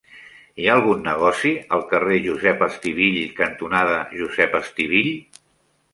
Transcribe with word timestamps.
Hi 0.61 0.63
ha 0.69 0.77
algun 0.79 1.03
negoci 1.07 1.51
al 1.77 1.83
carrer 1.93 2.17
Josep 2.25 2.65
Estivill 2.69 3.21
cantonada 3.43 4.03
Josep 4.23 4.61
Estivill? 4.65 5.13